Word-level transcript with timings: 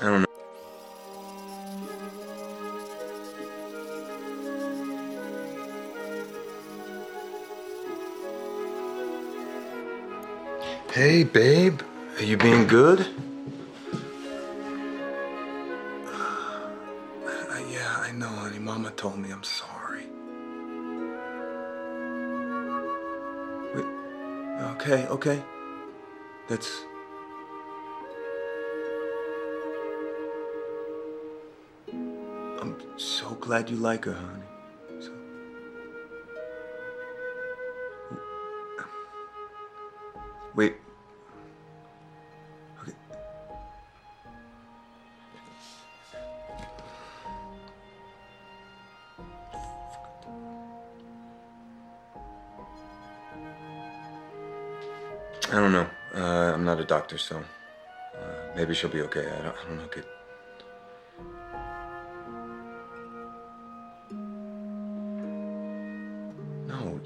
I 0.00 0.04
don't 0.04 0.20
know. 0.22 0.26
Hey, 10.92 11.24
babe, 11.24 11.80
are 12.18 12.22
you 12.22 12.36
being 12.36 12.66
good? 12.66 13.06
Uh, 16.06 17.60
yeah, 17.70 17.96
I 17.98 18.12
know, 18.12 18.28
honey. 18.28 18.58
Mama 18.58 18.90
told 18.92 19.18
me 19.18 19.30
I'm 19.30 19.42
sorry. 19.42 20.04
Wait. 23.74 23.84
Okay, 24.76 25.06
okay. 25.08 25.42
That's 26.48 26.84
I'm 32.64 32.98
so 32.98 33.34
glad 33.34 33.68
you 33.68 33.76
like 33.76 34.06
her, 34.06 34.14
honey. 34.14 34.42
So... 34.98 35.10
Wait. 40.54 40.76
Okay. 42.80 42.92
I 55.48 55.52
don't 55.52 55.72
know. 55.72 55.86
Uh, 56.14 56.54
I'm 56.54 56.64
not 56.64 56.80
a 56.80 56.84
doctor, 56.84 57.18
so 57.18 57.36
uh, 57.36 58.22
maybe 58.56 58.74
she'll 58.74 58.88
be 58.88 59.02
okay. 59.02 59.26
I 59.26 59.42
don't, 59.42 59.54
I 59.54 59.64
don't 59.68 59.76
know. 59.76 60.23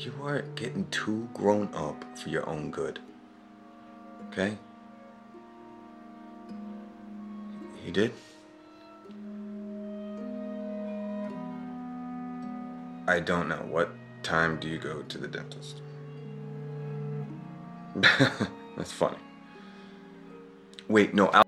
You 0.04 0.14
are 0.22 0.42
getting 0.54 0.86
too 0.90 1.28
grown 1.34 1.68
up 1.74 2.04
for 2.16 2.28
your 2.28 2.48
own 2.48 2.70
good. 2.70 3.00
Okay? 4.28 4.56
He 7.84 7.90
did? 7.90 8.12
I 13.08 13.20
don't 13.20 13.48
know. 13.48 13.64
What 13.70 13.90
time 14.22 14.60
do 14.60 14.68
you 14.68 14.78
go 14.78 15.02
to 15.02 15.18
the 15.18 15.26
dentist? 15.26 15.80
That's 18.76 18.92
funny. 18.92 19.16
Wait, 20.88 21.14
no, 21.14 21.28
I'll... 21.28 21.47